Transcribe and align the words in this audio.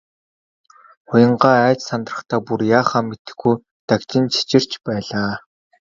Уянгаа 1.11 1.57
айж 1.67 1.79
сандрахдаа 1.89 2.39
бүр 2.45 2.61
яахаа 2.79 3.01
мэдэхгүй 3.07 3.55
дагжин 3.87 4.23
чичирч 4.33 4.71
байлаа. 4.85 5.31